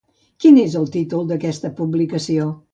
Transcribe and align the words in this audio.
Quin 0.45 0.57
és 0.61 0.77
el 0.79 0.89
títol 0.95 1.29
d'aquesta 1.33 1.73
publicació? 1.83 2.53